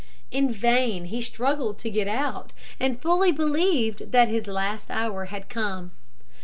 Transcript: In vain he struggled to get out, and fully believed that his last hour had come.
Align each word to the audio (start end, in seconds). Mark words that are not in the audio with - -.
In 0.31 0.51
vain 0.51 1.05
he 1.05 1.21
struggled 1.21 1.77
to 1.77 1.89
get 1.91 2.07
out, 2.07 2.53
and 2.79 2.99
fully 2.99 3.31
believed 3.31 4.11
that 4.11 4.29
his 4.29 4.47
last 4.47 4.89
hour 4.89 5.25
had 5.25 5.47
come. 5.47 5.91